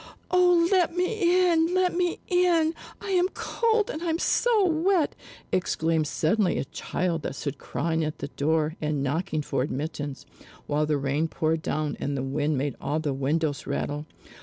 [0.31, 1.75] "Oh let me in!
[1.75, 2.73] Let me in!
[2.99, 5.13] I am cold, and I'm so wet!"
[5.51, 10.25] exclaimed suddenly a child that stood crying at the door and knocking for admittance,
[10.65, 14.07] while the rain poured down, and the wind made all the windows rattle.